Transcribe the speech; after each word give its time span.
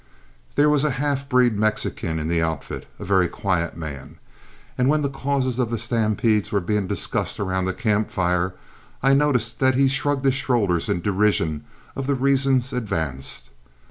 There 0.55 0.67
was 0.67 0.83
a 0.83 0.89
half 0.97 1.29
breed 1.29 1.55
Mexican 1.59 2.17
in 2.17 2.27
the 2.27 2.41
outfit, 2.41 2.87
a 2.97 3.05
very 3.05 3.27
quiet 3.27 3.77
man, 3.77 4.17
and 4.75 4.89
when 4.89 5.03
the 5.03 5.11
causes 5.11 5.59
of 5.59 5.69
the 5.69 5.77
stampedes 5.77 6.51
were 6.51 6.59
being 6.59 6.87
discussed 6.87 7.39
around 7.39 7.65
the 7.65 7.71
camp 7.73 8.09
fire, 8.09 8.55
I 9.03 9.13
noticed 9.13 9.59
that 9.59 9.75
he 9.75 9.87
shrugged 9.87 10.25
his 10.25 10.33
shoulders 10.33 10.89
in 10.89 11.01
derision 11.01 11.65
of 11.95 12.07
the 12.07 12.15
reasons 12.15 12.73
advanced. 12.73 13.51